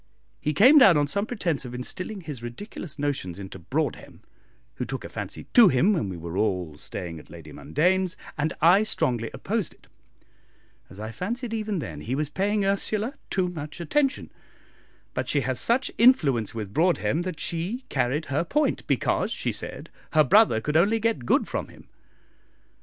He 0.39 0.51
came 0.55 0.79
down 0.79 0.97
on 0.97 1.05
some 1.05 1.27
pretence 1.27 1.63
of 1.63 1.75
instilling 1.75 2.21
his 2.21 2.41
ridiculous 2.41 2.97
notions 2.97 3.37
into 3.37 3.59
Broadhem, 3.59 4.23
who 4.77 4.83
took 4.83 5.03
a 5.03 5.09
fancy 5.09 5.43
to 5.53 5.67
him 5.67 5.93
when 5.93 6.09
we 6.09 6.17
were 6.17 6.35
all 6.37 6.75
staying 6.79 7.19
at 7.19 7.29
Lady 7.29 7.51
Mundane's, 7.51 8.17
and 8.35 8.51
I 8.61 8.81
strongly 8.81 9.29
opposed 9.31 9.75
it, 9.75 9.85
as 10.89 10.99
I 10.99 11.11
fancied, 11.11 11.53
even 11.53 11.77
then, 11.77 12.01
he 12.01 12.15
was 12.15 12.29
paying 12.29 12.65
Ursula 12.65 13.13
too 13.29 13.47
much 13.49 13.79
attention; 13.79 14.31
but 15.13 15.29
she 15.29 15.41
has 15.41 15.59
such 15.59 15.91
influence 15.99 16.55
with 16.55 16.73
Broadhem 16.73 17.21
that 17.21 17.39
she 17.39 17.85
carried 17.89 18.25
her 18.25 18.43
point, 18.43 18.87
because, 18.87 19.31
she 19.31 19.51
said, 19.51 19.91
her 20.13 20.23
brother 20.23 20.59
could 20.59 20.75
only 20.77 20.99
get 20.99 21.27
good 21.27 21.47
from 21.47 21.67
him. 21.67 21.87